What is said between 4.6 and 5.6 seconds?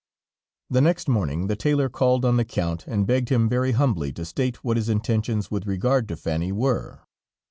what his intentions